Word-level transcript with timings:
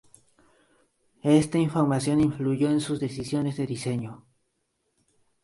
Esta 1.21 1.59
información 1.59 2.21
influyó 2.21 2.71
en 2.71 2.81
sus 2.81 2.99
decisiones 2.99 3.55
de 3.57 3.67
diseño. 3.67 4.25